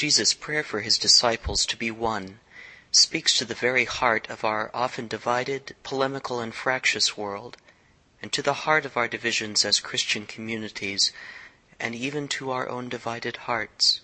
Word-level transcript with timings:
Jesus' 0.00 0.32
prayer 0.32 0.62
for 0.62 0.80
his 0.80 0.96
disciples 0.96 1.66
to 1.66 1.76
be 1.76 1.90
one 1.90 2.40
speaks 2.90 3.36
to 3.36 3.44
the 3.44 3.54
very 3.54 3.84
heart 3.84 4.30
of 4.30 4.46
our 4.46 4.70
often 4.72 5.06
divided, 5.06 5.76
polemical, 5.82 6.40
and 6.40 6.54
fractious 6.54 7.18
world, 7.18 7.58
and 8.22 8.32
to 8.32 8.40
the 8.40 8.64
heart 8.64 8.86
of 8.86 8.96
our 8.96 9.08
divisions 9.08 9.62
as 9.62 9.78
Christian 9.78 10.24
communities, 10.24 11.12
and 11.78 11.94
even 11.94 12.28
to 12.28 12.50
our 12.50 12.66
own 12.66 12.88
divided 12.88 13.36
hearts. 13.44 14.00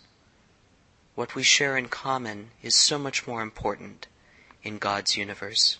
What 1.14 1.34
we 1.34 1.42
share 1.42 1.78
in 1.78 1.88
common 1.88 2.50
is 2.62 2.76
so 2.76 2.98
much 2.98 3.26
more 3.26 3.40
important 3.40 4.06
in 4.62 4.76
God's 4.76 5.16
universe. 5.16 5.78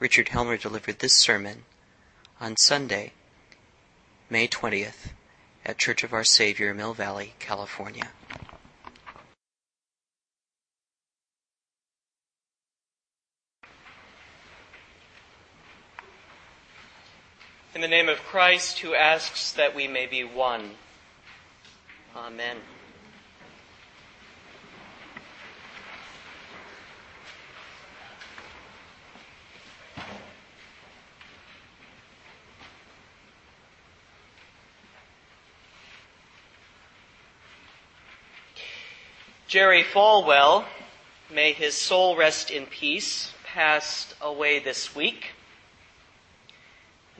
Richard 0.00 0.30
Helmer 0.30 0.56
delivered 0.56 0.98
this 0.98 1.14
sermon 1.14 1.64
on 2.40 2.56
Sunday, 2.56 3.12
May 4.28 4.48
20th, 4.48 5.12
at 5.64 5.78
Church 5.78 6.02
of 6.02 6.12
Our 6.12 6.24
Saviour, 6.24 6.74
Mill 6.74 6.92
Valley, 6.92 7.34
California. 7.38 8.08
In 17.74 17.80
the 17.80 17.88
name 17.88 18.08
of 18.08 18.18
Christ, 18.18 18.78
who 18.78 18.94
asks 18.94 19.50
that 19.50 19.74
we 19.74 19.88
may 19.88 20.06
be 20.06 20.22
one. 20.22 20.70
Amen. 22.14 22.58
Jerry 39.48 39.82
Falwell, 39.82 40.64
may 41.28 41.52
his 41.52 41.74
soul 41.74 42.14
rest 42.14 42.52
in 42.52 42.66
peace, 42.66 43.32
passed 43.44 44.14
away 44.20 44.60
this 44.60 44.94
week. 44.94 45.32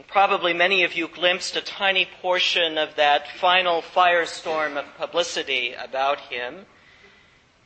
Probably 0.08 0.52
many 0.52 0.82
of 0.82 0.94
you 0.94 1.06
glimpsed 1.06 1.54
a 1.54 1.60
tiny 1.60 2.08
portion 2.20 2.78
of 2.78 2.96
that 2.96 3.28
final 3.38 3.80
firestorm 3.80 4.76
of 4.76 4.96
publicity 4.98 5.72
about 5.72 6.18
him. 6.18 6.66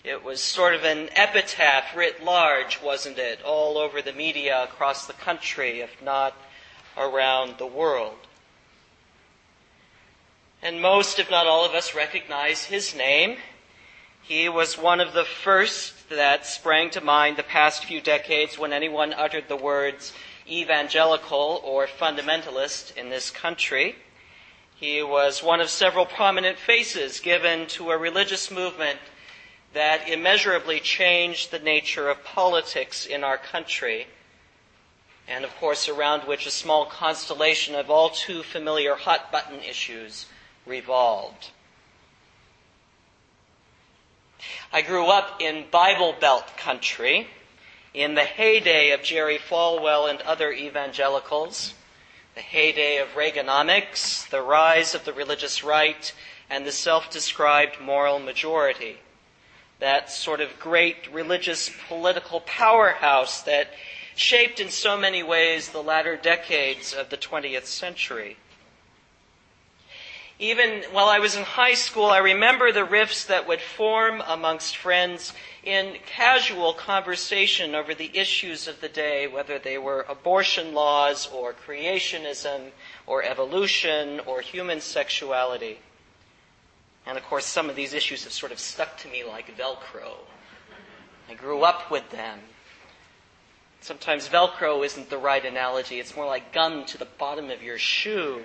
It 0.04 0.22
was 0.22 0.42
sort 0.42 0.74
of 0.74 0.84
an 0.84 1.08
epitaph 1.16 1.96
writ 1.96 2.22
large, 2.22 2.82
wasn't 2.82 3.16
it? 3.16 3.42
All 3.42 3.78
over 3.78 4.02
the 4.02 4.12
media 4.12 4.62
across 4.62 5.06
the 5.06 5.14
country, 5.14 5.80
if 5.80 6.02
not 6.02 6.34
around 6.98 7.56
the 7.56 7.66
world. 7.66 8.18
And 10.60 10.82
most, 10.82 11.18
if 11.18 11.30
not 11.30 11.46
all 11.46 11.64
of 11.64 11.72
us, 11.72 11.94
recognize 11.94 12.64
his 12.64 12.94
name. 12.94 13.38
He 14.20 14.50
was 14.50 14.76
one 14.76 15.00
of 15.00 15.14
the 15.14 15.24
first 15.24 16.10
that 16.10 16.44
sprang 16.44 16.90
to 16.90 17.00
mind 17.00 17.38
the 17.38 17.42
past 17.42 17.86
few 17.86 18.02
decades 18.02 18.58
when 18.58 18.74
anyone 18.74 19.14
uttered 19.14 19.48
the 19.48 19.56
words 19.56 20.12
evangelical 20.50 21.60
or 21.64 21.86
fundamentalist 21.86 22.96
in 22.96 23.10
this 23.10 23.30
country. 23.30 23.96
He 24.76 25.02
was 25.02 25.42
one 25.42 25.60
of 25.60 25.70
several 25.70 26.06
prominent 26.06 26.58
faces 26.58 27.20
given 27.20 27.66
to 27.68 27.90
a 27.90 27.98
religious 27.98 28.50
movement 28.50 28.98
that 29.74 30.08
immeasurably 30.08 30.80
changed 30.80 31.50
the 31.50 31.58
nature 31.58 32.08
of 32.08 32.24
politics 32.24 33.04
in 33.04 33.22
our 33.24 33.36
country, 33.36 34.06
and 35.26 35.44
of 35.44 35.54
course, 35.56 35.88
around 35.88 36.22
which 36.22 36.46
a 36.46 36.50
small 36.50 36.86
constellation 36.86 37.74
of 37.74 37.90
all 37.90 38.10
too 38.10 38.42
familiar 38.42 38.94
hot 38.94 39.30
button 39.30 39.60
issues 39.60 40.26
revolved. 40.64 41.50
I 44.72 44.82
grew 44.82 45.06
up 45.06 45.40
in 45.40 45.64
Bible 45.70 46.14
Belt 46.20 46.56
country 46.56 47.28
in 47.98 48.14
the 48.14 48.22
heyday 48.22 48.92
of 48.92 49.02
Jerry 49.02 49.38
Falwell 49.38 50.08
and 50.08 50.20
other 50.20 50.52
evangelicals, 50.52 51.74
the 52.36 52.40
heyday 52.40 52.98
of 52.98 53.08
Reaganomics, 53.16 54.28
the 54.30 54.40
rise 54.40 54.94
of 54.94 55.04
the 55.04 55.12
religious 55.12 55.64
right, 55.64 56.12
and 56.48 56.64
the 56.64 56.70
self-described 56.70 57.80
moral 57.80 58.20
majority. 58.20 58.98
That 59.80 60.12
sort 60.12 60.40
of 60.40 60.60
great 60.60 61.12
religious 61.12 61.72
political 61.88 62.40
powerhouse 62.42 63.42
that 63.42 63.70
shaped 64.14 64.60
in 64.60 64.70
so 64.70 64.96
many 64.96 65.24
ways 65.24 65.70
the 65.70 65.82
latter 65.82 66.16
decades 66.16 66.94
of 66.94 67.10
the 67.10 67.16
20th 67.16 67.66
century. 67.66 68.36
Even 70.40 70.84
while 70.92 71.08
I 71.08 71.18
was 71.18 71.34
in 71.34 71.42
high 71.42 71.74
school, 71.74 72.06
I 72.06 72.18
remember 72.18 72.70
the 72.70 72.84
rifts 72.84 73.24
that 73.24 73.48
would 73.48 73.60
form 73.60 74.22
amongst 74.24 74.76
friends 74.76 75.32
in 75.64 75.96
casual 76.06 76.74
conversation 76.74 77.74
over 77.74 77.92
the 77.92 78.16
issues 78.16 78.68
of 78.68 78.80
the 78.80 78.88
day, 78.88 79.26
whether 79.26 79.58
they 79.58 79.78
were 79.78 80.06
abortion 80.08 80.74
laws 80.74 81.28
or 81.32 81.52
creationism 81.52 82.70
or 83.04 83.24
evolution 83.24 84.20
or 84.26 84.40
human 84.40 84.80
sexuality. 84.80 85.80
And 87.04 87.18
of 87.18 87.24
course, 87.24 87.44
some 87.44 87.68
of 87.68 87.74
these 87.74 87.92
issues 87.92 88.22
have 88.22 88.32
sort 88.32 88.52
of 88.52 88.60
stuck 88.60 88.96
to 88.98 89.08
me 89.08 89.24
like 89.24 89.56
Velcro. 89.56 90.18
I 91.28 91.34
grew 91.34 91.62
up 91.62 91.90
with 91.90 92.08
them. 92.10 92.38
Sometimes 93.80 94.28
Velcro 94.28 94.84
isn't 94.84 95.10
the 95.10 95.18
right 95.18 95.44
analogy. 95.44 95.98
It's 95.98 96.14
more 96.14 96.26
like 96.26 96.52
gum 96.52 96.84
to 96.86 96.98
the 96.98 97.08
bottom 97.18 97.50
of 97.50 97.60
your 97.60 97.78
shoe 97.78 98.42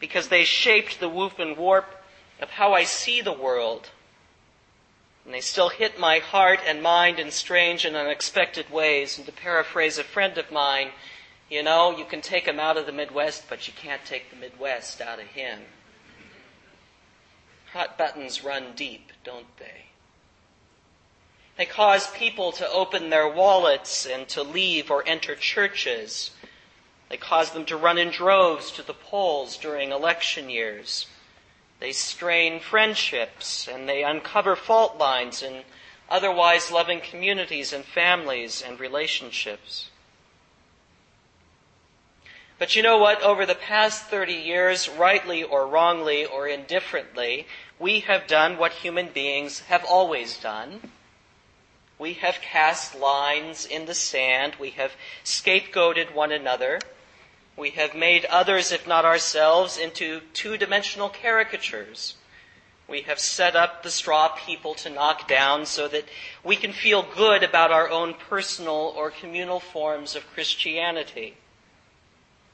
because 0.00 0.28
they 0.28 0.44
shaped 0.44 0.98
the 0.98 1.08
woof 1.08 1.38
and 1.38 1.56
warp 1.56 1.94
of 2.40 2.50
how 2.50 2.72
I 2.72 2.84
see 2.84 3.20
the 3.20 3.32
world. 3.32 3.90
And 5.24 5.34
they 5.34 5.42
still 5.42 5.68
hit 5.68 6.00
my 6.00 6.18
heart 6.18 6.60
and 6.66 6.82
mind 6.82 7.20
in 7.20 7.30
strange 7.30 7.84
and 7.84 7.94
unexpected 7.94 8.70
ways. 8.70 9.18
And 9.18 9.26
to 9.26 9.32
paraphrase 9.32 9.98
a 9.98 10.04
friend 10.04 10.36
of 10.38 10.50
mine, 10.50 10.88
you 11.50 11.62
know, 11.62 11.96
you 11.96 12.06
can 12.06 12.22
take 12.22 12.46
him 12.46 12.58
out 12.58 12.78
of 12.78 12.86
the 12.86 12.92
Midwest, 12.92 13.44
but 13.48 13.68
you 13.68 13.74
can't 13.74 14.04
take 14.04 14.30
the 14.30 14.36
Midwest 14.36 15.00
out 15.00 15.20
of 15.20 15.26
him. 15.26 15.60
Hot 17.72 17.98
buttons 17.98 18.42
run 18.42 18.72
deep, 18.74 19.12
don't 19.22 19.56
they? 19.58 19.84
They 21.56 21.66
cause 21.66 22.10
people 22.12 22.52
to 22.52 22.70
open 22.70 23.10
their 23.10 23.28
wallets 23.28 24.06
and 24.06 24.26
to 24.28 24.42
leave 24.42 24.90
or 24.90 25.06
enter 25.06 25.34
churches 25.36 26.30
they 27.10 27.16
cause 27.16 27.50
them 27.50 27.64
to 27.66 27.76
run 27.76 27.98
in 27.98 28.10
droves 28.10 28.70
to 28.70 28.82
the 28.82 28.94
polls 28.94 29.56
during 29.56 29.90
election 29.90 30.48
years. 30.48 31.06
They 31.80 31.90
strain 31.90 32.60
friendships 32.60 33.66
and 33.66 33.88
they 33.88 34.04
uncover 34.04 34.54
fault 34.54 34.96
lines 34.96 35.42
in 35.42 35.64
otherwise 36.08 36.70
loving 36.70 37.00
communities 37.00 37.72
and 37.72 37.84
families 37.84 38.62
and 38.62 38.78
relationships. 38.78 39.90
But 42.60 42.76
you 42.76 42.82
know 42.82 42.98
what? 42.98 43.22
Over 43.22 43.44
the 43.44 43.54
past 43.54 44.04
30 44.04 44.34
years, 44.34 44.88
rightly 44.88 45.42
or 45.42 45.66
wrongly 45.66 46.26
or 46.26 46.46
indifferently, 46.46 47.46
we 47.78 48.00
have 48.00 48.28
done 48.28 48.56
what 48.56 48.72
human 48.72 49.08
beings 49.08 49.60
have 49.60 49.84
always 49.84 50.36
done. 50.36 50.92
We 51.98 52.12
have 52.14 52.40
cast 52.40 52.94
lines 52.94 53.66
in 53.66 53.86
the 53.86 53.94
sand. 53.94 54.56
We 54.60 54.70
have 54.70 54.92
scapegoated 55.24 56.14
one 56.14 56.30
another. 56.30 56.78
We 57.60 57.72
have 57.72 57.94
made 57.94 58.24
others, 58.24 58.72
if 58.72 58.86
not 58.86 59.04
ourselves, 59.04 59.76
into 59.76 60.22
two 60.32 60.56
dimensional 60.56 61.10
caricatures. 61.10 62.14
We 62.88 63.02
have 63.02 63.18
set 63.18 63.54
up 63.54 63.82
the 63.82 63.90
straw 63.90 64.28
people 64.28 64.72
to 64.76 64.88
knock 64.88 65.28
down 65.28 65.66
so 65.66 65.86
that 65.88 66.06
we 66.42 66.56
can 66.56 66.72
feel 66.72 67.02
good 67.02 67.42
about 67.42 67.70
our 67.70 67.90
own 67.90 68.14
personal 68.14 68.94
or 68.96 69.10
communal 69.10 69.60
forms 69.60 70.16
of 70.16 70.26
Christianity. 70.32 71.36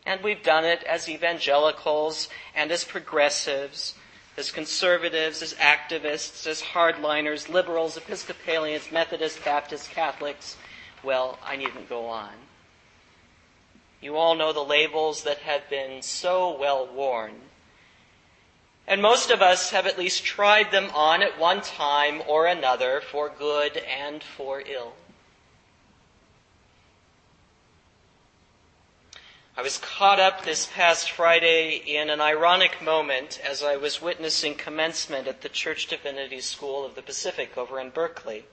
And 0.04 0.24
we've 0.24 0.42
done 0.42 0.64
it 0.64 0.82
as 0.82 1.08
evangelicals 1.08 2.28
and 2.52 2.72
as 2.72 2.82
progressives, 2.82 3.94
as 4.36 4.50
conservatives, 4.50 5.40
as 5.40 5.54
activists, 5.54 6.48
as 6.48 6.60
hardliners, 6.60 7.48
liberals, 7.48 7.96
Episcopalians, 7.96 8.90
Methodists, 8.90 9.38
Baptists, 9.44 9.86
Catholics. 9.86 10.56
Well, 11.04 11.38
I 11.44 11.54
needn't 11.54 11.88
go 11.88 12.06
on. 12.06 12.32
You 14.00 14.16
all 14.16 14.34
know 14.34 14.52
the 14.52 14.64
labels 14.64 15.22
that 15.24 15.38
have 15.38 15.68
been 15.70 16.02
so 16.02 16.56
well 16.56 16.86
worn. 16.86 17.40
And 18.86 19.02
most 19.02 19.30
of 19.30 19.42
us 19.42 19.70
have 19.70 19.86
at 19.86 19.98
least 19.98 20.24
tried 20.24 20.70
them 20.70 20.90
on 20.94 21.22
at 21.22 21.38
one 21.38 21.60
time 21.60 22.22
or 22.28 22.46
another 22.46 23.00
for 23.00 23.28
good 23.28 23.76
and 23.76 24.22
for 24.22 24.60
ill. 24.60 24.94
I 29.58 29.62
was 29.62 29.78
caught 29.78 30.20
up 30.20 30.44
this 30.44 30.66
past 30.66 31.10
Friday 31.10 31.76
in 31.76 32.10
an 32.10 32.20
ironic 32.20 32.82
moment 32.82 33.40
as 33.42 33.62
I 33.62 33.76
was 33.76 34.02
witnessing 34.02 34.54
commencement 34.54 35.26
at 35.26 35.40
the 35.40 35.48
Church 35.48 35.86
Divinity 35.86 36.42
School 36.42 36.84
of 36.84 36.94
the 36.94 37.00
Pacific 37.00 37.56
over 37.56 37.80
in 37.80 37.88
Berkeley. 37.88 38.44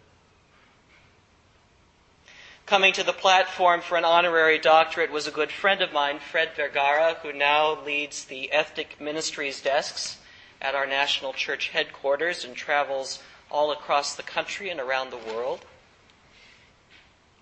Coming 2.65 2.93
to 2.93 3.03
the 3.03 3.11
platform 3.11 3.81
for 3.81 3.97
an 3.97 4.05
honorary 4.05 4.57
doctorate 4.57 5.11
was 5.11 5.27
a 5.27 5.31
good 5.31 5.51
friend 5.51 5.81
of 5.81 5.91
mine, 5.91 6.19
Fred 6.19 6.51
Vergara, 6.55 7.17
who 7.21 7.33
now 7.33 7.83
leads 7.83 8.23
the 8.23 8.51
Ethnic 8.53 9.01
Ministries 9.01 9.61
desks 9.61 10.17
at 10.61 10.73
our 10.73 10.85
national 10.85 11.33
church 11.33 11.69
headquarters 11.69 12.45
and 12.45 12.55
travels 12.55 13.21
all 13.51 13.71
across 13.71 14.15
the 14.15 14.23
country 14.23 14.69
and 14.69 14.79
around 14.79 15.09
the 15.11 15.17
world. 15.17 15.65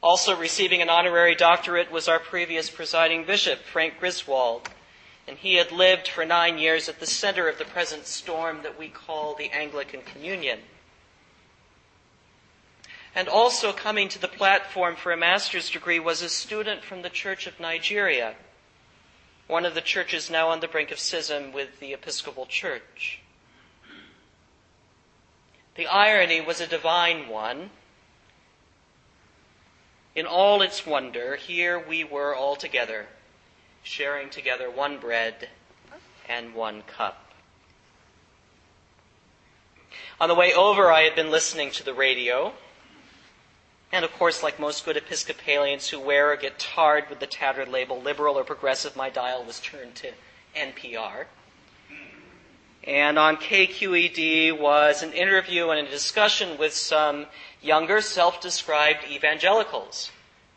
Also 0.02 0.36
receiving 0.36 0.82
an 0.82 0.90
honorary 0.90 1.36
doctorate 1.36 1.92
was 1.92 2.08
our 2.08 2.20
previous 2.20 2.72
presiding 2.72 3.24
bishop, 3.24 3.60
Frank 3.60 4.00
Griswold, 4.00 4.70
and 5.28 5.38
he 5.38 5.56
had 5.56 5.72
lived 5.72 6.08
for 6.08 6.26
nine 6.26 6.58
years 6.58 6.90
at 6.90 7.00
the 7.00 7.06
center 7.06 7.48
of 7.48 7.60
the 7.60 7.66
present 7.66 8.08
storm 8.08 8.64
that 8.64 8.78
we 8.78 8.90
call 8.90 9.36
the 9.36 9.52
Anglican 9.52 10.02
Communion. 10.02 10.62
And 13.14 13.28
also 13.28 13.74
coming 13.74 14.08
to 14.10 14.20
the 14.20 14.28
platform 14.28 14.96
for 14.96 15.12
a 15.12 15.18
master's 15.18 15.70
degree 15.70 16.00
was 16.00 16.22
a 16.22 16.30
student 16.30 16.84
from 16.84 17.02
the 17.02 17.10
Church 17.10 17.46
of 17.46 17.60
Nigeria, 17.60 18.36
one 19.48 19.66
of 19.66 19.76
the 19.76 19.82
churches 19.82 20.30
now 20.30 20.48
on 20.48 20.62
the 20.62 20.68
brink 20.68 20.92
of 20.92 21.00
schism 21.00 21.52
with 21.52 21.80
the 21.82 21.94
Episcopal 21.94 22.46
Church. 22.46 23.20
The 25.76 25.88
irony 25.88 26.40
was 26.40 26.62
a 26.62 26.68
divine 26.68 27.28
one. 27.28 27.70
In 30.16 30.26
all 30.26 30.62
its 30.62 30.86
wonder, 30.86 31.36
here 31.36 31.80
we 31.80 32.04
were 32.04 32.36
all 32.36 32.56
together, 32.56 33.08
sharing 33.84 34.30
together 34.30 34.70
one 34.70 35.00
bread 35.00 35.50
and 36.28 36.54
one 36.54 36.82
cup. 36.84 37.32
On 40.20 40.30
the 40.30 40.36
way 40.36 40.54
over, 40.54 40.92
I 40.92 41.02
had 41.02 41.16
been 41.16 41.32
listening 41.32 41.72
to 41.72 41.84
the 41.84 41.94
radio 41.94 42.54
and 43.94 44.06
of 44.06 44.14
course, 44.14 44.42
like 44.42 44.60
most 44.60 44.86
good 44.86 44.98
Episcopalians 44.98 45.90
who 45.90 46.00
wear 46.00 46.32
or 46.32 46.38
get 46.38 46.58
tarred 46.58 47.10
with 47.10 47.20
the 47.20 47.28
tattered 47.28 47.68
label 47.68 48.02
liberal 48.02 48.38
or 48.38 48.44
progressive, 48.44 48.96
my 48.96 49.10
dial 49.10 49.44
was 49.44 49.60
turned 49.60 49.96
to 49.96 50.12
NPR. 50.56 51.26
And 52.84 53.20
on 53.20 53.38
KQED 53.38 54.58
was 54.58 55.04
an 55.04 55.14
interview 55.14 55.70
and 55.70 55.86
a 55.86 55.92
discussion 55.92 56.58
with 56.58 56.74
some 56.74 57.28
younger 57.62 58.02
self-described 58.02 59.06
evangelicals, 59.12 60.12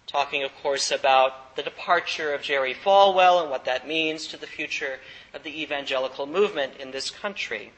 talking 0.07 0.43
of 0.43 0.55
course 0.63 0.91
about 0.91 1.57
the 1.57 1.63
departure 1.63 2.33
of 2.33 2.41
Jerry 2.41 2.73
Falwell 2.73 3.43
and 3.43 3.51
what 3.51 3.67
that 3.67 3.87
means 3.87 4.27
to 4.29 4.37
the 4.39 4.47
future 4.47 5.01
of 5.35 5.43
the 5.43 5.63
evangelical 5.63 6.27
movement 6.27 6.75
in 6.79 6.93
this 6.93 7.11
country. 7.11 7.73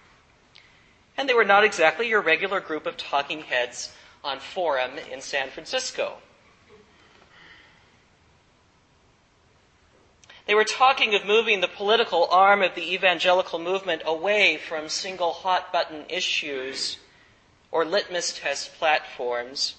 And 1.17 1.29
they 1.29 1.35
were 1.35 1.45
not 1.45 1.65
exactly 1.65 2.09
your 2.09 2.21
regular 2.21 2.61
group 2.61 2.87
of 2.87 2.97
talking 2.97 3.41
heads 3.41 3.93
on 4.27 4.41
Forum 4.41 4.93
in 5.11 5.21
San 5.21 5.49
Francisco. 5.51 6.17
They 10.47 10.55
were 10.55 10.65
talking 10.65 11.15
of 11.15 11.25
moving 11.25 11.61
the 11.61 11.69
political 11.69 12.27
arm 12.31 12.63
of 12.63 12.75
the 12.75 12.93
evangelical 12.95 13.59
movement 13.59 14.03
away 14.05 14.57
from 14.57 14.89
single 14.89 15.33
hot 15.33 15.73
button 15.73 16.05
issues 16.09 16.99
or 17.73 17.85
litmus 17.85 18.39
test 18.39 18.75
platforms 18.75 19.75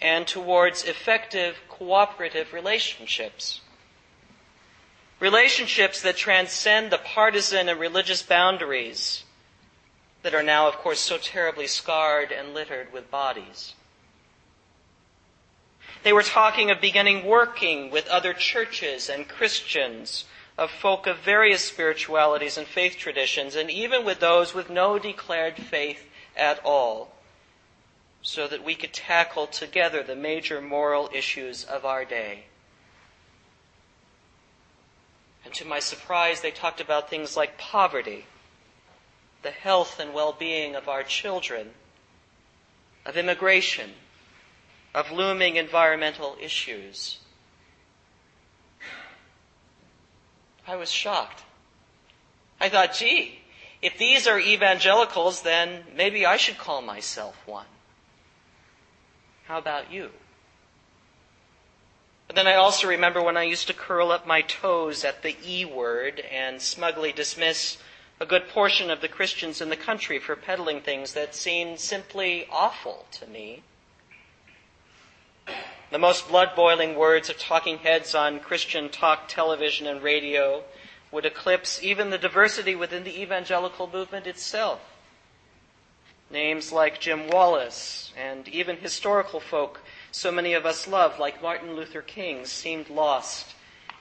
and 0.00 0.26
towards 0.26 0.84
effective 0.84 1.56
cooperative 1.68 2.52
relationships. 2.52 3.60
Relationships 5.20 6.00
that 6.02 6.16
transcend 6.16 6.90
the 6.90 6.98
partisan 6.98 7.68
and 7.68 7.80
religious 7.80 8.22
boundaries 8.22 9.24
that 10.22 10.34
are 10.34 10.42
now, 10.42 10.68
of 10.68 10.76
course, 10.76 11.00
so 11.00 11.18
terribly 11.18 11.66
scarred 11.66 12.32
and 12.32 12.54
littered 12.54 12.92
with 12.92 13.10
bodies. 13.10 13.74
They 16.02 16.12
were 16.12 16.22
talking 16.22 16.70
of 16.70 16.80
beginning 16.80 17.24
working 17.24 17.90
with 17.90 18.06
other 18.08 18.32
churches 18.32 19.08
and 19.08 19.28
Christians, 19.28 20.24
of 20.56 20.70
folk 20.70 21.06
of 21.06 21.18
various 21.18 21.64
spiritualities 21.64 22.56
and 22.56 22.66
faith 22.66 22.96
traditions, 22.96 23.54
and 23.54 23.70
even 23.70 24.04
with 24.04 24.20
those 24.20 24.54
with 24.54 24.70
no 24.70 24.98
declared 24.98 25.56
faith 25.56 26.08
at 26.36 26.60
all, 26.64 27.12
so 28.22 28.48
that 28.48 28.64
we 28.64 28.74
could 28.74 28.92
tackle 28.92 29.46
together 29.46 30.02
the 30.02 30.16
major 30.16 30.60
moral 30.60 31.10
issues 31.12 31.64
of 31.64 31.84
our 31.84 32.04
day. 32.04 32.44
And 35.44 35.54
to 35.54 35.64
my 35.64 35.78
surprise, 35.78 36.40
they 36.40 36.50
talked 36.50 36.80
about 36.80 37.08
things 37.08 37.36
like 37.36 37.56
poverty, 37.56 38.26
the 39.42 39.50
health 39.50 39.98
and 40.00 40.12
well-being 40.12 40.74
of 40.74 40.88
our 40.88 41.02
children, 41.02 41.70
of 43.06 43.16
immigration, 43.16 43.92
of 44.98 45.12
looming 45.12 45.54
environmental 45.54 46.36
issues. 46.42 47.18
I 50.66 50.74
was 50.74 50.90
shocked. 50.90 51.44
I 52.60 52.68
thought, 52.68 52.94
gee, 52.94 53.38
if 53.80 53.96
these 53.96 54.26
are 54.26 54.40
evangelicals, 54.40 55.42
then 55.42 55.84
maybe 55.94 56.26
I 56.26 56.36
should 56.36 56.58
call 56.58 56.82
myself 56.82 57.36
one. 57.46 57.66
How 59.46 59.58
about 59.58 59.92
you? 59.92 60.10
But 62.26 62.34
then 62.34 62.48
I 62.48 62.56
also 62.56 62.88
remember 62.88 63.22
when 63.22 63.36
I 63.36 63.44
used 63.44 63.68
to 63.68 63.74
curl 63.74 64.10
up 64.10 64.26
my 64.26 64.40
toes 64.40 65.04
at 65.04 65.22
the 65.22 65.36
E 65.46 65.64
word 65.64 66.24
and 66.28 66.60
smugly 66.60 67.12
dismiss 67.12 67.78
a 68.18 68.26
good 68.26 68.48
portion 68.48 68.90
of 68.90 69.00
the 69.00 69.06
Christians 69.06 69.60
in 69.60 69.68
the 69.68 69.76
country 69.76 70.18
for 70.18 70.34
peddling 70.34 70.80
things 70.80 71.12
that 71.12 71.36
seemed 71.36 71.78
simply 71.78 72.48
awful 72.50 73.06
to 73.12 73.28
me. 73.28 73.62
The 75.90 75.98
most 75.98 76.28
blood 76.28 76.50
boiling 76.54 76.94
words 76.96 77.30
of 77.30 77.38
talking 77.38 77.78
heads 77.78 78.14
on 78.14 78.40
Christian 78.40 78.88
talk 78.88 79.28
television 79.28 79.86
and 79.86 80.02
radio 80.02 80.62
would 81.10 81.24
eclipse 81.24 81.82
even 81.82 82.10
the 82.10 82.18
diversity 82.18 82.74
within 82.74 83.04
the 83.04 83.20
evangelical 83.20 83.88
movement 83.88 84.26
itself. 84.26 84.80
Names 86.30 86.72
like 86.72 87.00
Jim 87.00 87.28
Wallis 87.28 88.12
and 88.16 88.46
even 88.48 88.76
historical 88.76 89.40
folk 89.40 89.80
so 90.10 90.32
many 90.32 90.54
of 90.54 90.64
us 90.64 90.88
love, 90.88 91.18
like 91.18 91.42
Martin 91.42 91.76
Luther 91.76 92.02
King, 92.02 92.46
seemed 92.46 92.88
lost 92.88 93.54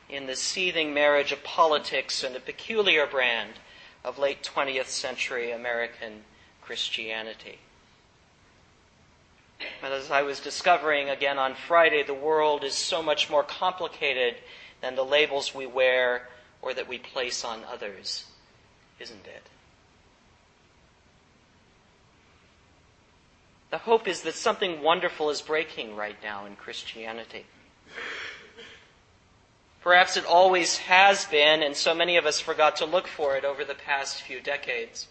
in 0.09 0.25
the 0.25 0.35
seething 0.35 0.93
marriage 0.93 1.31
of 1.31 1.43
politics 1.43 2.23
and 2.23 2.35
a 2.35 2.39
peculiar 2.39 3.05
brand 3.05 3.53
of 4.03 4.17
late 4.17 4.41
20th 4.41 4.87
century 4.87 5.51
American 5.51 6.23
Christianity. 6.61 7.59
As 9.81 10.11
I 10.11 10.21
was 10.21 10.39
discovering 10.39 11.09
again 11.09 11.39
on 11.39 11.55
Friday, 11.55 12.03
the 12.03 12.13
world 12.13 12.63
is 12.63 12.75
so 12.75 13.01
much 13.01 13.29
more 13.29 13.43
complicated 13.43 14.35
than 14.81 14.95
the 14.95 15.03
labels 15.03 15.55
we 15.55 15.65
wear 15.65 16.27
or 16.61 16.73
that 16.73 16.87
we 16.87 16.97
place 16.97 17.43
on 17.43 17.63
others, 17.65 18.25
isn't 18.99 19.25
it? 19.25 19.43
The 23.69 23.79
hope 23.79 24.07
is 24.07 24.21
that 24.21 24.35
something 24.35 24.81
wonderful 24.81 25.29
is 25.29 25.41
breaking 25.41 25.95
right 25.95 26.15
now 26.23 26.45
in 26.45 26.55
Christianity. 26.55 27.45
Perhaps 29.81 30.17
it 30.17 30.25
always 30.25 30.77
has 30.77 31.25
been, 31.25 31.63
and 31.63 31.75
so 31.75 31.93
many 31.93 32.17
of 32.17 32.25
us 32.25 32.39
forgot 32.39 32.77
to 32.77 32.85
look 32.85 33.07
for 33.07 33.35
it 33.35 33.45
over 33.45 33.63
the 33.63 33.75
past 33.75 34.21
few 34.21 34.39
decades. 34.39 35.07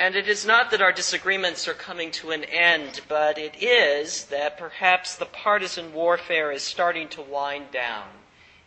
And 0.00 0.16
it 0.16 0.28
is 0.28 0.46
not 0.46 0.70
that 0.70 0.80
our 0.80 0.92
disagreements 0.92 1.68
are 1.68 1.74
coming 1.74 2.10
to 2.12 2.30
an 2.30 2.44
end, 2.44 3.02
but 3.06 3.36
it 3.36 3.62
is 3.62 4.24
that 4.24 4.56
perhaps 4.56 5.14
the 5.14 5.26
partisan 5.26 5.92
warfare 5.92 6.50
is 6.50 6.62
starting 6.62 7.06
to 7.08 7.20
wind 7.20 7.70
down 7.70 8.08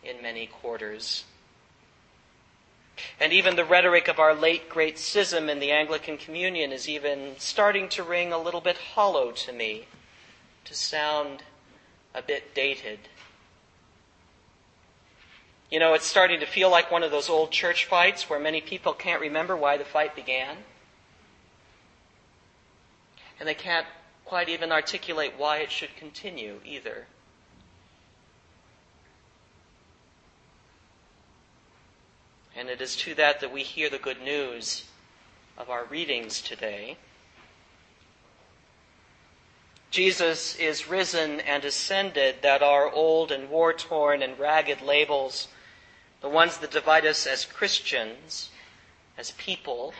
in 0.04 0.22
many 0.22 0.46
quarters. 0.46 1.24
And 3.20 3.34
even 3.34 3.56
the 3.56 3.66
rhetoric 3.66 4.08
of 4.08 4.20
our 4.20 4.36
late 4.36 4.70
great 4.70 5.00
schism 5.00 5.50
in 5.50 5.60
the 5.60 5.72
Anglican 5.72 6.20
Communion 6.20 6.72
is 6.72 6.88
even 6.88 7.34
starting 7.40 7.90
to 7.90 8.04
ring 8.04 8.32
a 8.32 8.38
little 8.38 8.62
bit 8.62 8.78
hollow 8.78 9.32
to 9.32 9.52
me, 9.52 9.88
to 10.66 10.76
sound 10.76 11.42
a 12.14 12.22
bit 12.22 12.54
dated. 12.54 13.00
You 15.72 15.80
know, 15.80 15.96
it's 15.96 16.06
starting 16.06 16.42
to 16.42 16.46
feel 16.46 16.70
like 16.70 16.92
one 16.92 17.02
of 17.02 17.10
those 17.10 17.28
old 17.28 17.50
church 17.50 17.86
fights 17.86 18.30
where 18.30 18.40
many 18.40 18.62
people 18.62 18.94
can't 18.94 19.20
remember 19.20 19.58
why 19.58 19.78
the 19.78 19.84
fight 19.84 20.16
began 20.16 20.58
and 23.44 23.48
they 23.50 23.54
can't 23.54 23.88
quite 24.24 24.48
even 24.48 24.72
articulate 24.72 25.34
why 25.38 25.58
it 25.58 25.70
should 25.70 25.94
continue 25.98 26.62
either. 26.64 27.08
And 32.56 32.70
it 32.70 32.80
is 32.80 32.96
to 32.96 33.14
that 33.16 33.42
that 33.42 33.52
we 33.52 33.64
hear 33.64 33.90
the 33.90 33.98
good 33.98 34.22
news 34.22 34.86
of 35.58 35.70
our 35.70 35.84
readings 35.84 36.42
today. 36.42 36.96
Jesus 39.92 40.56
is 40.56 40.88
risen 40.88 41.42
and 41.42 41.66
ascended 41.66 42.36
that 42.44 42.64
our 42.64 42.90
old 42.90 43.30
and 43.30 43.50
war 43.50 43.74
torn 43.74 44.24
and 44.24 44.40
ragged 44.40 44.82
labels, 44.82 45.50
the 46.22 46.30
ones 46.30 46.60
that 46.60 46.72
divide 46.72 47.06
us 47.06 47.28
as 47.28 47.44
Christians, 47.44 48.52
as 49.18 49.32
people, 49.32 49.94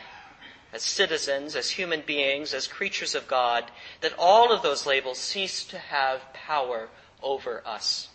as 0.74 0.82
citizens, 0.82 1.54
as 1.54 1.70
human 1.70 2.02
beings, 2.04 2.52
as 2.52 2.66
creatures 2.66 3.14
of 3.14 3.28
God, 3.28 3.70
that 4.00 4.12
all 4.18 4.52
of 4.52 4.62
those 4.62 4.86
labels 4.86 5.18
cease 5.18 5.62
to 5.64 5.78
have 5.78 6.32
power 6.32 6.88
over 7.22 7.62
us. 7.64 8.08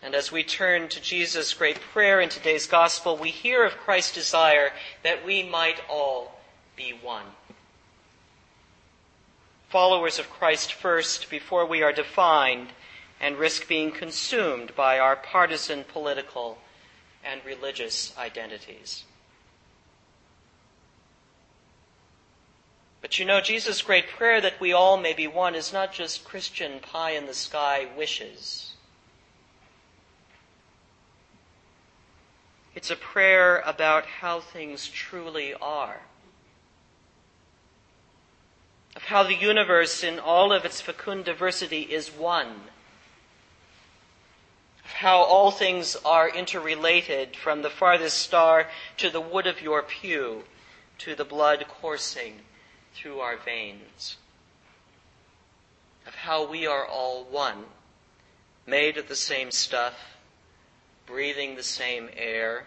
And 0.00 0.14
as 0.14 0.30
we 0.30 0.44
turn 0.44 0.88
to 0.90 1.00
Jesus' 1.00 1.52
great 1.52 1.80
prayer 1.80 2.20
in 2.20 2.28
today's 2.28 2.68
gospel, 2.68 3.16
we 3.16 3.30
hear 3.30 3.64
of 3.64 3.76
Christ's 3.76 4.14
desire 4.14 4.70
that 5.02 5.26
we 5.26 5.42
might 5.42 5.80
all 5.90 6.40
be 6.76 6.92
one. 7.02 7.26
Followers 9.70 10.20
of 10.20 10.30
Christ 10.30 10.74
first 10.74 11.28
before 11.28 11.66
we 11.66 11.82
are 11.82 11.92
defined 11.92 12.68
and 13.20 13.36
risk 13.36 13.66
being 13.66 13.90
consumed 13.90 14.76
by 14.76 15.00
our 15.00 15.16
partisan 15.16 15.82
political 15.82 16.58
and 17.24 17.40
religious 17.44 18.16
identities. 18.16 19.02
But 23.04 23.18
you 23.18 23.26
know, 23.26 23.42
Jesus' 23.42 23.82
great 23.82 24.08
prayer 24.08 24.40
that 24.40 24.58
we 24.58 24.72
all 24.72 24.96
may 24.96 25.12
be 25.12 25.26
one 25.26 25.54
is 25.54 25.74
not 25.74 25.92
just 25.92 26.24
Christian 26.24 26.80
pie 26.80 27.10
in 27.10 27.26
the 27.26 27.34
sky 27.34 27.86
wishes. 27.98 28.76
It's 32.74 32.90
a 32.90 32.96
prayer 32.96 33.62
about 33.66 34.06
how 34.06 34.40
things 34.40 34.88
truly 34.88 35.52
are. 35.52 36.00
Of 38.96 39.02
how 39.02 39.22
the 39.22 39.34
universe 39.34 40.02
in 40.02 40.18
all 40.18 40.50
of 40.50 40.64
its 40.64 40.80
fecund 40.80 41.26
diversity 41.26 41.82
is 41.82 42.08
one. 42.08 42.70
Of 44.82 44.92
how 44.92 45.18
all 45.18 45.50
things 45.50 45.94
are 46.06 46.30
interrelated 46.30 47.36
from 47.36 47.60
the 47.60 47.68
farthest 47.68 48.16
star 48.16 48.66
to 48.96 49.10
the 49.10 49.20
wood 49.20 49.46
of 49.46 49.60
your 49.60 49.82
pew 49.82 50.44
to 51.00 51.14
the 51.14 51.26
blood 51.26 51.66
coursing 51.68 52.40
through 52.94 53.20
our 53.20 53.36
veins. 53.36 54.16
Of 56.06 56.14
how 56.14 56.48
we 56.48 56.66
are 56.66 56.86
all 56.86 57.24
one, 57.24 57.64
made 58.66 58.96
of 58.96 59.08
the 59.08 59.16
same 59.16 59.50
stuff, 59.50 59.94
breathing 61.06 61.56
the 61.56 61.62
same 61.62 62.08
air, 62.16 62.66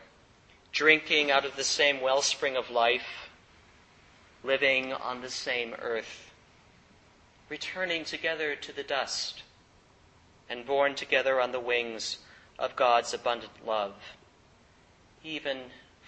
drinking 0.72 1.31
out 1.31 1.46
of 1.46 1.55
the 1.55 1.63
same 1.63 2.01
wellspring 2.01 2.55
of 2.55 2.69
life, 2.69 3.29
living 4.43 4.93
on 4.93 5.22
the 5.22 5.29
same 5.29 5.74
earth, 5.81 6.31
returning 7.50 8.03
together 8.03 8.55
to 8.55 8.72
the 8.72 8.84
dust, 8.84 9.43
and 10.50 10.65
born 10.65 10.96
together 10.96 11.41
on 11.41 11.51
the 11.51 11.60
wings 11.60 12.19
of 12.60 12.75
God's 12.75 13.13
abundant 13.13 13.65
love, 13.65 13.93
even 15.24 15.57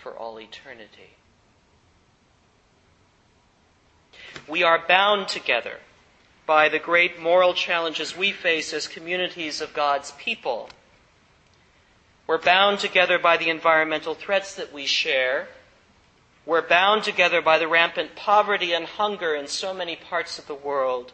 for 0.02 0.16
all 0.16 0.40
eternity. 0.40 1.16
We 4.50 4.64
are 4.64 4.84
bound 4.88 5.28
together 5.28 5.78
by 6.46 6.70
the 6.70 6.80
great 6.80 7.20
moral 7.20 7.54
challenges 7.54 8.18
we 8.18 8.32
face 8.32 8.74
as 8.74 8.88
communities 8.88 9.62
of 9.62 9.74
God's 9.74 10.12
people 10.12 10.70
we're 12.30 12.38
bound 12.38 12.78
together 12.78 13.18
by 13.18 13.38
the 13.38 13.50
environmental 13.50 14.14
threats 14.14 14.54
that 14.54 14.72
we 14.72 14.86
share. 14.86 15.48
We're 16.46 16.62
bound 16.62 17.02
together 17.02 17.42
by 17.42 17.58
the 17.58 17.68
rampant 17.68 18.16
poverty 18.16 18.72
and 18.72 18.86
hunger 18.86 19.34
in 19.34 19.48
so 19.48 19.74
many 19.74 19.96
parts 19.96 20.38
of 20.38 20.46
the 20.46 20.54
world. 20.54 21.12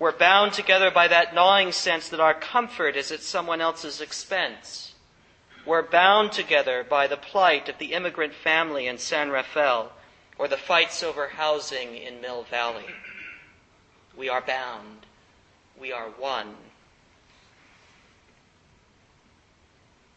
We're 0.00 0.18
bound 0.18 0.52
together 0.52 0.90
by 0.90 1.06
that 1.06 1.32
gnawing 1.32 1.70
sense 1.70 2.08
that 2.08 2.18
our 2.18 2.34
comfort 2.34 2.96
is 2.96 3.12
at 3.12 3.22
someone 3.22 3.60
else's 3.60 4.00
expense. 4.00 4.94
We're 5.64 5.88
bound 5.88 6.32
together 6.32 6.82
by 6.82 7.06
the 7.06 7.16
plight 7.16 7.68
of 7.68 7.78
the 7.78 7.92
immigrant 7.92 8.34
family 8.34 8.88
in 8.88 8.98
San 8.98 9.30
Rafael 9.30 9.92
or 10.38 10.48
the 10.48 10.56
fights 10.56 11.02
over 11.02 11.28
housing 11.28 11.96
in 11.96 12.20
Mill 12.20 12.44
Valley. 12.44 12.86
We 14.16 14.28
are 14.28 14.40
bound. 14.40 15.06
We 15.78 15.92
are 15.92 16.08
one. 16.08 16.54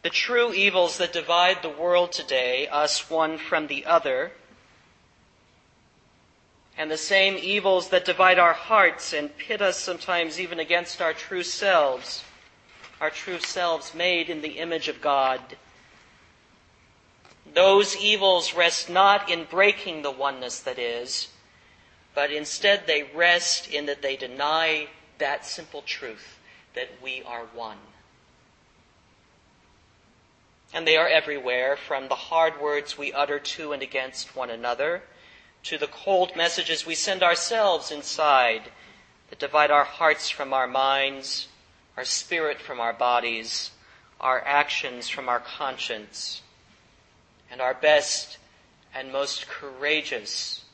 The 0.02 0.10
true 0.10 0.52
evils 0.52 0.98
that 0.98 1.12
divide 1.12 1.62
the 1.62 1.68
world 1.68 2.12
today, 2.12 2.66
us 2.68 3.10
one 3.10 3.38
from 3.38 3.66
the 3.66 3.84
other, 3.84 4.32
and 6.76 6.90
the 6.90 6.96
same 6.96 7.36
evils 7.40 7.90
that 7.90 8.04
divide 8.04 8.38
our 8.38 8.54
hearts 8.54 9.12
and 9.12 9.36
pit 9.36 9.62
us 9.62 9.78
sometimes 9.78 10.40
even 10.40 10.58
against 10.58 11.00
our 11.00 11.12
true 11.12 11.44
selves, 11.44 12.24
our 13.00 13.10
true 13.10 13.38
selves 13.38 13.94
made 13.94 14.28
in 14.28 14.42
the 14.42 14.58
image 14.58 14.88
of 14.88 15.00
God. 15.00 15.40
Those 17.54 17.96
evils 17.96 18.54
rest 18.54 18.88
not 18.88 19.30
in 19.30 19.44
breaking 19.44 20.02
the 20.02 20.10
oneness 20.10 20.60
that 20.60 20.78
is, 20.78 21.28
but 22.14 22.30
instead 22.30 22.86
they 22.86 23.02
rest 23.02 23.68
in 23.68 23.86
that 23.86 24.02
they 24.02 24.16
deny 24.16 24.88
that 25.18 25.44
simple 25.44 25.82
truth 25.82 26.38
that 26.74 26.88
we 27.02 27.22
are 27.26 27.44
one. 27.54 27.78
And 30.74 30.86
they 30.86 30.96
are 30.96 31.08
everywhere, 31.08 31.76
from 31.76 32.08
the 32.08 32.14
hard 32.14 32.60
words 32.60 32.96
we 32.96 33.12
utter 33.12 33.38
to 33.38 33.72
and 33.72 33.82
against 33.82 34.34
one 34.34 34.48
another, 34.48 35.02
to 35.64 35.76
the 35.76 35.86
cold 35.86 36.34
messages 36.34 36.86
we 36.86 36.94
send 36.94 37.22
ourselves 37.22 37.90
inside 37.90 38.62
that 39.28 39.38
divide 39.38 39.70
our 39.70 39.84
hearts 39.84 40.30
from 40.30 40.54
our 40.54 40.66
minds, 40.66 41.48
our 41.96 42.04
spirit 42.04 42.60
from 42.60 42.80
our 42.80 42.94
bodies, 42.94 43.70
our 44.18 44.42
actions 44.46 45.08
from 45.08 45.28
our 45.28 45.40
conscience, 45.40 46.40
and 47.52 47.60
our 47.60 47.74
best 47.74 48.38
and 48.94 49.12
most 49.12 49.46
courageous 49.46 50.64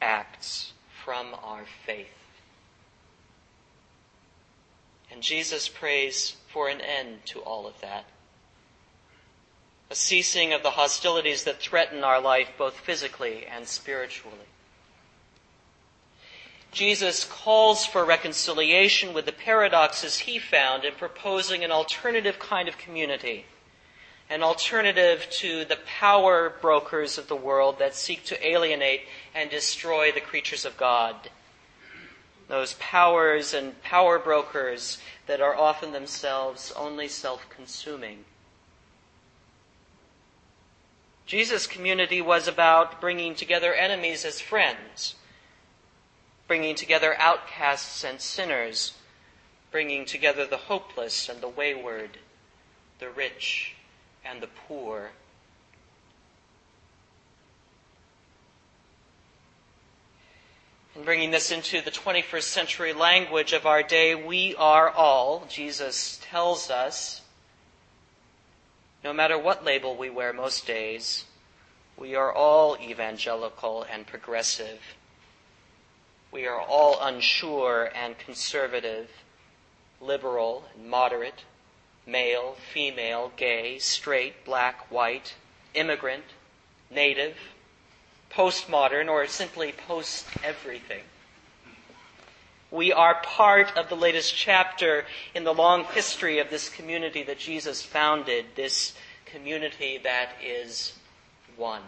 acts 0.00 0.72
from 1.04 1.34
our 1.42 1.64
faith. 1.86 2.06
And 5.10 5.22
Jesus 5.22 5.68
prays 5.68 6.36
for 6.52 6.68
an 6.68 6.80
end 6.80 7.26
to 7.26 7.40
all 7.40 7.66
of 7.66 7.80
that 7.80 8.04
a 9.90 9.94
ceasing 9.94 10.52
of 10.52 10.62
the 10.62 10.70
hostilities 10.70 11.44
that 11.44 11.60
threaten 11.60 12.02
our 12.02 12.20
life 12.20 12.48
both 12.58 12.74
physically 12.74 13.46
and 13.46 13.66
spiritually. 13.66 14.48
Jesus 16.72 17.24
calls 17.24 17.86
for 17.86 18.04
reconciliation 18.04 19.14
with 19.14 19.26
the 19.26 19.32
paradoxes 19.32 20.18
he 20.18 20.38
found 20.38 20.84
in 20.84 20.94
proposing 20.94 21.62
an 21.62 21.70
alternative 21.70 22.40
kind 22.40 22.68
of 22.68 22.76
community, 22.76 23.44
an 24.30 24.42
alternative 24.42 25.26
to 25.30 25.64
the 25.64 25.78
power 25.86 26.54
brokers 26.60 27.18
of 27.18 27.28
the 27.28 27.36
world 27.36 27.78
that 27.78 27.94
seek 27.94 28.24
to 28.24 28.46
alienate 28.46 29.02
and 29.34 29.50
destroy 29.50 30.10
the 30.10 30.20
creatures 30.20 30.64
of 30.64 30.76
God. 30.76 31.30
Those 32.48 32.74
powers 32.74 33.54
and 33.54 33.80
power 33.82 34.18
brokers 34.18 34.98
that 35.26 35.40
are 35.40 35.56
often 35.56 35.92
themselves 35.92 36.72
only 36.76 37.08
self-consuming. 37.08 38.24
Jesus' 41.26 41.66
community 41.66 42.20
was 42.20 42.46
about 42.46 43.00
bringing 43.00 43.34
together 43.34 43.72
enemies 43.72 44.24
as 44.24 44.40
friends, 44.40 45.14
bringing 46.46 46.74
together 46.74 47.14
outcasts 47.18 48.04
and 48.04 48.20
sinners, 48.20 48.92
bringing 49.70 50.04
together 50.04 50.46
the 50.46 50.56
hopeless 50.56 51.28
and 51.28 51.40
the 51.40 51.48
wayward, 51.48 52.18
the 52.98 53.08
rich 53.08 53.73
and 54.24 54.40
the 54.40 54.48
poor. 54.68 55.10
And 60.94 61.04
bringing 61.04 61.32
this 61.32 61.50
into 61.50 61.80
the 61.80 61.90
21st 61.90 62.42
century 62.42 62.92
language 62.92 63.52
of 63.52 63.66
our 63.66 63.82
day, 63.82 64.14
we 64.14 64.54
are 64.56 64.88
all, 64.88 65.44
Jesus 65.48 66.20
tells 66.22 66.70
us, 66.70 67.20
no 69.02 69.12
matter 69.12 69.36
what 69.36 69.64
label 69.64 69.96
we 69.96 70.08
wear 70.08 70.32
most 70.32 70.66
days, 70.66 71.24
we 71.96 72.14
are 72.14 72.32
all 72.32 72.76
evangelical 72.80 73.84
and 73.90 74.06
progressive. 74.06 74.80
We 76.32 76.46
are 76.46 76.60
all 76.60 76.98
unsure 77.00 77.90
and 77.94 78.18
conservative, 78.18 79.08
liberal 80.00 80.64
and 80.74 80.88
moderate, 80.88 81.44
male, 82.06 82.56
female, 82.72 83.32
gay, 83.36 83.78
straight, 83.78 84.44
black, 84.44 84.90
white, 84.90 85.34
immigrant, 85.74 86.24
native, 86.90 87.36
postmodern, 88.30 89.08
or 89.08 89.26
simply 89.26 89.72
post 89.72 90.26
everything. 90.42 91.02
We 92.70 92.92
are 92.92 93.14
part 93.22 93.76
of 93.76 93.88
the 93.88 93.94
latest 93.94 94.34
chapter 94.34 95.04
in 95.34 95.44
the 95.44 95.54
long 95.54 95.84
history 95.84 96.40
of 96.40 96.50
this 96.50 96.68
community 96.68 97.22
that 97.22 97.38
Jesus 97.38 97.82
founded, 97.82 98.46
this 98.56 98.94
community 99.26 99.98
that 100.02 100.30
is 100.42 100.94
one. 101.56 101.82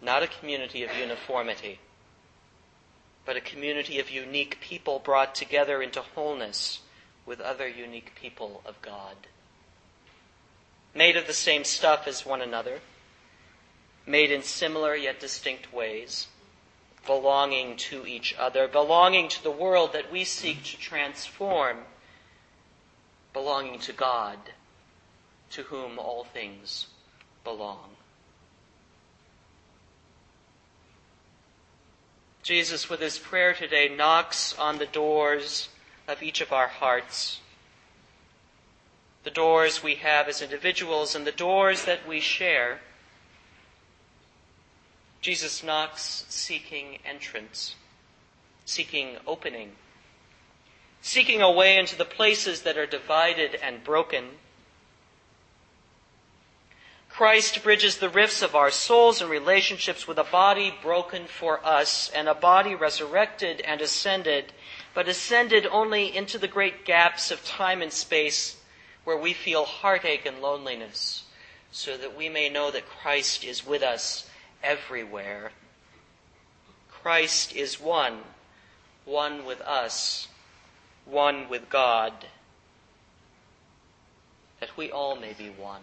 Not 0.00 0.22
a 0.22 0.28
community 0.28 0.84
of 0.84 0.96
uniformity, 0.96 1.80
but 3.24 3.36
a 3.36 3.40
community 3.40 3.98
of 3.98 4.10
unique 4.10 4.58
people 4.60 5.00
brought 5.00 5.34
together 5.34 5.82
into 5.82 6.00
wholeness 6.00 6.80
with 7.26 7.40
other 7.40 7.68
unique 7.68 8.14
people 8.14 8.62
of 8.64 8.80
God. 8.82 9.16
Made 10.94 11.16
of 11.16 11.26
the 11.26 11.32
same 11.32 11.64
stuff 11.64 12.06
as 12.06 12.26
one 12.26 12.42
another, 12.42 12.80
made 14.06 14.30
in 14.30 14.42
similar 14.42 14.94
yet 14.94 15.20
distinct 15.20 15.72
ways 15.72 16.26
belonging 17.06 17.76
to 17.76 18.06
each 18.06 18.34
other, 18.38 18.68
belonging 18.68 19.28
to 19.28 19.42
the 19.42 19.50
world 19.50 19.92
that 19.92 20.12
we 20.12 20.24
seek 20.24 20.62
to 20.62 20.78
transform 20.78 21.78
belonging 23.32 23.78
to 23.80 23.92
God, 23.92 24.38
to 25.50 25.62
whom 25.62 25.98
all 25.98 26.24
things 26.24 26.86
belong. 27.44 27.90
Jesus, 32.42 32.90
with 32.90 33.00
his 33.00 33.18
prayer 33.18 33.54
today, 33.54 33.88
knocks 33.88 34.56
on 34.58 34.78
the 34.78 34.86
doors 34.86 35.68
of 36.08 36.22
each 36.22 36.40
of 36.40 36.52
our 36.52 36.68
hearts. 36.68 37.40
The 39.24 39.30
doors 39.30 39.82
we 39.82 39.96
have 39.96 40.28
as 40.28 40.42
individuals 40.42 41.14
and 41.14 41.26
the 41.26 41.32
doors 41.32 41.84
that 41.84 42.06
we 42.06 42.20
share. 42.20 42.80
Jesus 45.20 45.62
knocks 45.62 46.26
seeking 46.28 46.98
entrance, 47.04 47.76
seeking 48.64 49.16
opening, 49.26 49.72
seeking 51.00 51.40
a 51.40 51.50
way 51.50 51.78
into 51.78 51.96
the 51.96 52.04
places 52.04 52.62
that 52.62 52.76
are 52.76 52.86
divided 52.86 53.54
and 53.62 53.84
broken. 53.84 54.24
Christ 57.08 57.62
bridges 57.62 57.98
the 57.98 58.08
rifts 58.08 58.40
of 58.40 58.54
our 58.54 58.70
souls 58.70 59.20
and 59.20 59.30
relationships 59.30 60.08
with 60.08 60.18
a 60.18 60.24
body 60.24 60.74
broken 60.82 61.26
for 61.26 61.64
us 61.64 62.10
and 62.14 62.26
a 62.26 62.34
body 62.34 62.74
resurrected 62.74 63.60
and 63.60 63.80
ascended, 63.80 64.52
but 64.94 65.08
ascended 65.08 65.66
only 65.66 66.14
into 66.14 66.38
the 66.38 66.48
great 66.48 66.84
gaps 66.84 67.30
of 67.30 67.44
time 67.44 67.82
and 67.82 67.92
space 67.92 68.56
where 69.04 69.16
we 69.16 69.32
feel 69.32 69.64
heartache 69.64 70.26
and 70.26 70.40
loneliness, 70.40 71.24
so 71.70 71.96
that 71.96 72.16
we 72.16 72.28
may 72.28 72.48
know 72.48 72.70
that 72.70 72.88
Christ 72.88 73.44
is 73.44 73.66
with 73.66 73.82
us 73.82 74.28
everywhere. 74.62 75.52
Christ 76.90 77.56
is 77.56 77.80
one, 77.80 78.20
one 79.04 79.44
with 79.44 79.60
us, 79.62 80.28
one 81.04 81.48
with 81.48 81.68
God, 81.68 82.12
that 84.60 84.76
we 84.76 84.92
all 84.92 85.16
may 85.16 85.32
be 85.32 85.48
one. 85.48 85.82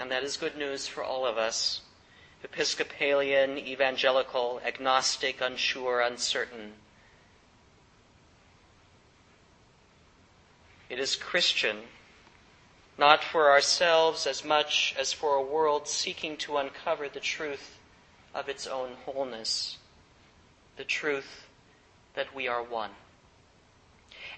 And 0.00 0.10
that 0.10 0.24
is 0.24 0.36
good 0.36 0.58
news 0.58 0.86
for 0.86 1.04
all 1.04 1.24
of 1.24 1.38
us 1.38 1.82
Episcopalian, 2.46 3.58
evangelical, 3.58 4.60
agnostic, 4.64 5.40
unsure, 5.40 6.00
uncertain. 6.00 6.74
It 10.88 11.00
is 11.00 11.16
Christian 11.16 11.78
not 12.96 13.24
for 13.24 13.50
ourselves 13.50 14.28
as 14.28 14.44
much 14.44 14.94
as 14.96 15.12
for 15.12 15.34
a 15.34 15.42
world 15.42 15.88
seeking 15.88 16.36
to 16.36 16.56
uncover 16.56 17.08
the 17.08 17.20
truth 17.20 17.78
of 18.32 18.48
its 18.48 18.66
own 18.66 18.90
wholeness, 19.04 19.78
the 20.76 20.84
truth 20.84 21.46
that 22.14 22.32
we 22.32 22.46
are 22.46 22.62
one. 22.62 22.90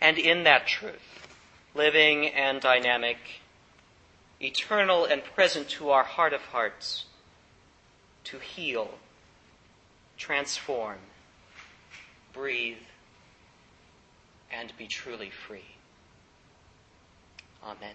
And 0.01 0.17
in 0.17 0.45
that 0.45 0.67
truth, 0.67 1.29
living 1.75 2.29
and 2.29 2.59
dynamic, 2.61 3.19
eternal 4.41 5.05
and 5.05 5.23
present 5.23 5.69
to 5.69 5.91
our 5.91 6.05
heart 6.05 6.33
of 6.33 6.41
hearts, 6.41 7.05
to 8.31 8.39
heal, 8.39 8.91
transform, 10.19 10.99
breathe, 12.35 12.77
and 14.53 14.73
be 14.77 14.87
truly 14.87 15.31
free. 15.31 15.65
Amen. 17.65 17.95